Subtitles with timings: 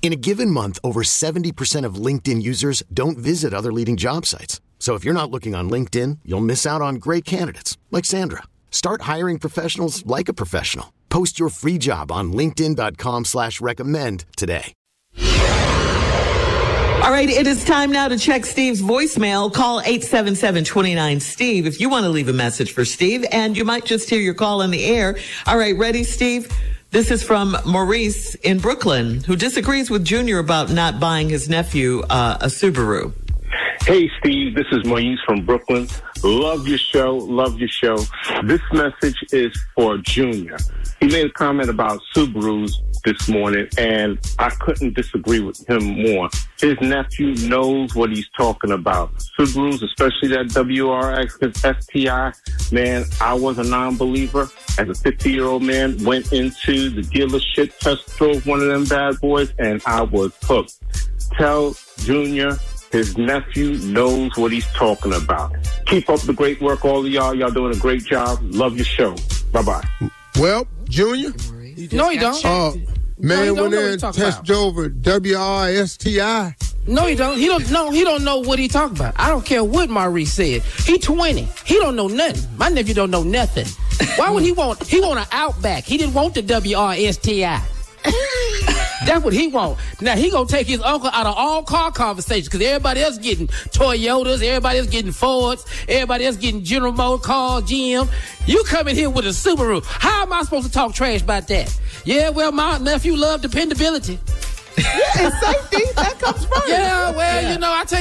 [0.00, 4.62] In a given month, over 70% of LinkedIn users don't visit other leading job sites.
[4.78, 8.44] So if you're not looking on LinkedIn, you'll miss out on great candidates like Sandra.
[8.70, 10.94] Start hiring professionals like a professional.
[11.10, 14.72] Post your free job on LinkedIn.com slash recommend today.
[17.00, 19.52] All right, it is time now to check Steve's voicemail.
[19.52, 24.10] Call 877-29-STEVE if you want to leave a message for Steve, and you might just
[24.10, 25.16] hear your call in the air.
[25.46, 26.52] All right, ready, Steve?
[26.90, 32.02] This is from Maurice in Brooklyn, who disagrees with Junior about not buying his nephew
[32.08, 33.12] uh, a Subaru.
[33.82, 35.86] Hey, Steve, this is Maurice from Brooklyn.
[36.24, 37.16] Love your show.
[37.16, 37.98] Love your show.
[38.44, 40.56] This message is for Junior.
[41.00, 42.72] He made a comment about Subarus
[43.04, 46.28] this morning, and I couldn't disagree with him more.
[46.60, 49.14] His nephew knows what he's talking about.
[49.38, 52.32] Subarus, especially that WRX STI,
[52.74, 54.50] man, I was a non-believer.
[54.78, 58.84] As a 50 year old man, went into the dealership, test drove one of them
[58.84, 60.76] bad boys, and I was hooked.
[61.36, 62.58] Tell Junior
[62.90, 65.54] his nephew knows what he's talking about.
[65.86, 67.34] Keep up the great work, all of y'all.
[67.34, 68.38] Y'all doing a great job.
[68.42, 69.14] Love your show.
[69.52, 70.10] Bye bye.
[70.38, 71.32] Well, Junior.
[71.92, 72.44] No, you don't.
[72.44, 72.84] Uh, man,
[73.18, 74.44] No, he don't went know what there he and test about.
[74.44, 76.54] drove a WRSTI.
[76.86, 77.36] No, he don't.
[77.36, 77.90] He don't know.
[77.90, 79.14] He don't know what he talking about.
[79.18, 80.62] I don't care what Maurice said.
[80.62, 81.46] He twenty.
[81.66, 82.48] He don't know nothing.
[82.56, 83.66] My nephew don't know nothing.
[84.16, 84.82] Why would he want?
[84.86, 85.84] He want an Outback.
[85.84, 87.60] He didn't want the WRSTI.
[89.06, 89.78] That's what he want.
[90.00, 93.46] Now he gonna take his uncle out of all car conversations because everybody else getting
[93.46, 98.08] Toyotas, everybody else getting Fords, everybody else getting General Motors cars, GM.
[98.46, 99.84] You come in here with a Subaru.
[99.84, 101.78] How am I supposed to talk trash about that?
[102.04, 104.18] Yeah, well, my nephew love dependability.
[104.78, 106.68] yeah, and safety that comes first.
[106.68, 107.07] Yeah,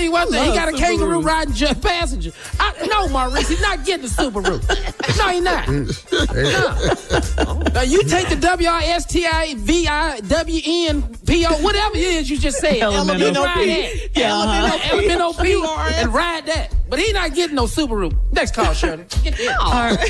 [0.09, 0.51] well, you know, I tell you one thing.
[0.51, 1.25] He got a love kangaroo Subarus.
[1.25, 2.31] riding just passenger.
[2.59, 5.18] I, no, Maurice, he's not getting the Subaru.
[5.18, 5.68] No, he not.
[6.47, 7.62] No.
[7.73, 12.75] Now, you take the WRSTI, VI, WNPO, whatever it is you just said.
[12.78, 13.19] LMNOP.
[13.19, 14.09] You ride that.
[14.16, 14.97] Yeah, uh-huh.
[14.97, 16.73] LMNOP, and ride that.
[16.90, 18.16] But he not getting no Subaru.
[18.31, 19.06] Next call, Shirley.
[19.23, 19.56] Get there.
[19.59, 20.09] All right.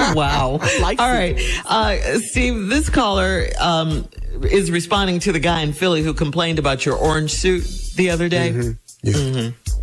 [0.14, 0.58] wow.
[0.80, 1.40] like All right.
[1.64, 4.06] Uh, Steve, this caller um,
[4.42, 7.64] is responding to the guy in Philly who complained about your orange suit
[7.96, 8.74] the other day.
[9.02, 9.14] Yeah.
[9.14, 9.78] Mm-hmm.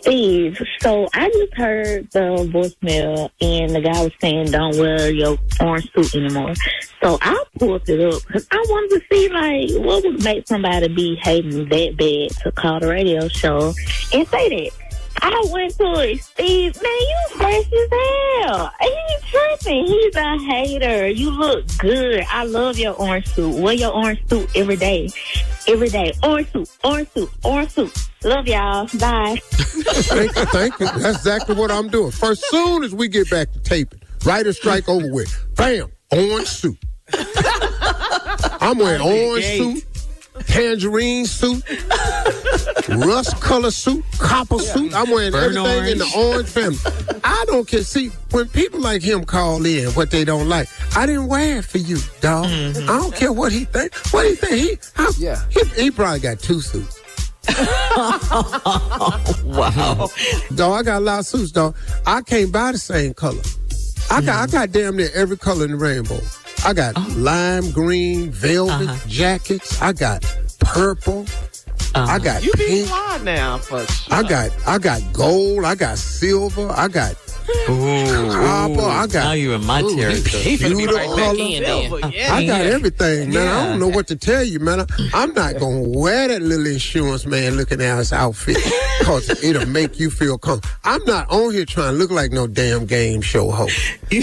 [0.00, 5.36] Steve, so I just heard the voicemail and the guy was saying don't wear your
[5.60, 6.54] orange suit anymore.
[7.02, 10.88] So I pulled it up because I wanted to see like what would make somebody
[10.88, 13.74] be hating that bad to call the radio show
[14.14, 14.70] and say that.
[15.22, 16.80] I went to it, Steve.
[16.82, 17.90] Man, you fresh as
[18.44, 18.70] hell.
[18.80, 19.86] He tripping.
[19.86, 21.08] He's a hater.
[21.08, 22.24] You look good.
[22.30, 23.54] I love your orange suit.
[23.56, 25.08] Wear your orange suit every day.
[25.66, 26.12] Every day.
[26.22, 28.08] Orange suit, orange suit, orange suit.
[28.26, 28.86] Love y'all.
[28.98, 29.40] Bye.
[29.52, 30.86] thank you, thank you.
[30.86, 32.10] That's exactly what I'm doing.
[32.10, 35.32] First, soon as we get back to taping, writer strike over with.
[35.54, 36.76] Bam, orange suit.
[38.60, 39.84] I'm wearing orange suit,
[40.48, 41.62] tangerine suit,
[42.88, 44.92] rust color suit, copper suit.
[44.92, 46.78] I'm wearing Burnt everything in the orange family.
[47.22, 47.82] I don't care.
[47.82, 51.64] See, when people like him call in what they don't like, I didn't wear it
[51.64, 52.46] for you, dog.
[52.46, 53.94] I don't care what he think.
[54.12, 54.54] What he think?
[54.56, 55.44] He, I, Yeah.
[55.50, 57.00] he, he probably got two suits.
[59.44, 60.08] Wow.
[60.54, 61.74] Dog, I got a lot of suits, dog.
[62.06, 63.40] I can't buy the same color.
[64.10, 66.20] I got I got damn near every color in the rainbow.
[66.64, 69.08] I got lime green velvet Uh-huh.
[69.08, 69.80] jackets.
[69.82, 70.22] I got
[70.60, 71.26] purple.
[71.94, 72.88] I got You be pink.
[72.88, 75.64] fly now, for I got I got gold.
[75.64, 76.70] I got silver.
[76.76, 77.14] I got
[77.68, 78.80] Ooh, ah, copper.
[78.80, 80.42] I got now you in my Ooh, territory.
[80.42, 81.90] He finna be Beautiful right back in then.
[81.90, 82.34] Silver, yeah.
[82.34, 83.48] I got everything, man.
[83.48, 84.80] I don't know what to tell you, man.
[84.80, 88.56] I, I'm not gonna wear that little insurance man looking ass outfit
[88.98, 90.74] because it'll make you feel comfortable.
[90.84, 93.78] I'm not on here trying to look like no damn game show host.
[94.10, 94.22] you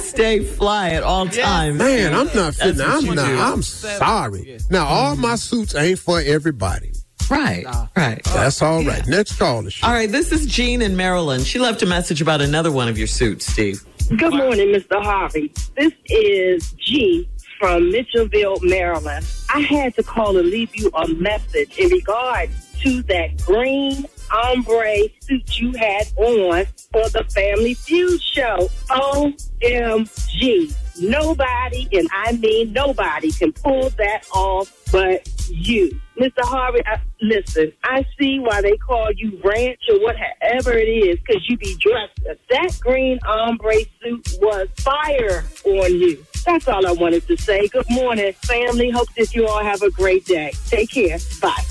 [0.00, 1.78] stay fly at all times.
[1.78, 2.80] Man, I'm not fitting.
[2.80, 3.26] I'm not.
[3.26, 3.38] do.
[3.38, 4.58] I'm sorry.
[4.70, 6.92] Now, all my suits ain't for everybody.
[7.30, 7.64] Right,
[7.96, 8.22] right.
[8.24, 9.06] That's all right.
[9.06, 9.64] Next call.
[9.82, 11.46] All right, this is Jean in Maryland.
[11.46, 13.82] She left a message about another one of your suits, Steve.
[14.16, 15.02] Good morning, Mr.
[15.02, 15.52] Harvey.
[15.76, 17.28] This is G
[17.58, 19.26] from Mitchellville, Maryland.
[19.52, 22.50] I had to call and leave you a message in regard
[22.82, 28.68] to that green ombre suit you had on for the Family Feud show.
[28.90, 30.74] OMG.
[31.00, 35.98] Nobody, and I mean nobody, can pull that off but you.
[36.16, 36.42] Mr.
[36.42, 41.48] Harvey, I, listen, I see why they call you ranch or whatever it is, because
[41.48, 42.20] you be dressed.
[42.50, 46.24] That green ombre suit was fire on you.
[46.46, 47.66] That's all I wanted to say.
[47.66, 48.90] Good morning, family.
[48.90, 50.52] Hope that you all have a great day.
[50.68, 51.18] Take care.
[51.40, 51.64] Bye.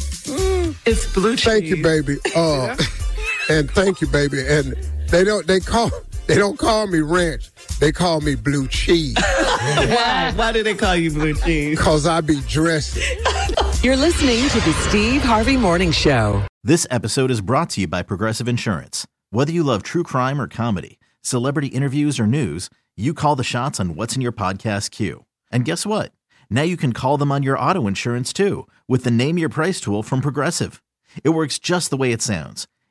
[0.85, 1.45] It's blue cheese.
[1.45, 2.17] Thank you, baby.
[2.35, 2.75] Uh,
[3.49, 4.43] and thank you, baby.
[4.45, 4.73] And
[5.09, 5.91] they don't they call
[6.27, 7.51] they don't call me ranch.
[7.79, 9.15] They call me blue cheese.
[9.41, 10.31] Why?
[10.35, 11.79] Why do they call you blue cheese?
[11.79, 13.03] Cause I be dressing.
[13.81, 16.43] You're listening to the Steve Harvey Morning Show.
[16.63, 19.05] This episode is brought to you by Progressive Insurance.
[19.31, 23.79] Whether you love true crime or comedy, celebrity interviews or news, you call the shots
[23.79, 25.25] on what's in your podcast queue.
[25.51, 26.13] And guess what?
[26.49, 29.81] Now you can call them on your auto insurance too with the Name Your Price
[29.81, 30.81] tool from Progressive.
[31.23, 32.67] It works just the way it sounds.